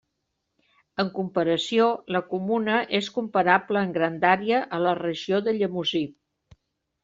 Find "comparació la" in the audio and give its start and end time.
1.17-2.23